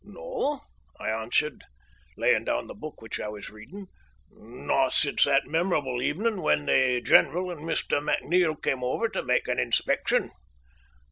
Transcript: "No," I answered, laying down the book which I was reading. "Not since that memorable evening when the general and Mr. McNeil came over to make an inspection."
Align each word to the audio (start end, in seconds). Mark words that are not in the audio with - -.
"No," 0.03 0.61
I 0.99 1.09
answered, 1.11 1.61
laying 2.17 2.45
down 2.45 2.65
the 2.65 2.73
book 2.73 3.03
which 3.03 3.19
I 3.19 3.27
was 3.27 3.51
reading. 3.51 3.85
"Not 4.31 4.93
since 4.93 5.25
that 5.25 5.45
memorable 5.45 6.01
evening 6.01 6.41
when 6.41 6.65
the 6.65 7.01
general 7.05 7.51
and 7.51 7.61
Mr. 7.61 7.99
McNeil 8.03 8.59
came 8.59 8.83
over 8.83 9.09
to 9.09 9.21
make 9.21 9.47
an 9.47 9.59
inspection." 9.59 10.31